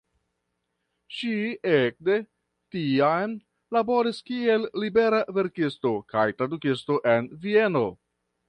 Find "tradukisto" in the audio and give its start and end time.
6.41-6.99